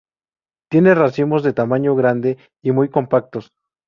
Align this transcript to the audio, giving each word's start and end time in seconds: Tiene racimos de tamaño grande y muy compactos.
Tiene 0.71 0.95
racimos 0.95 1.43
de 1.43 1.53
tamaño 1.53 1.93
grande 1.93 2.39
y 2.63 2.71
muy 2.71 2.89
compactos. 2.89 3.51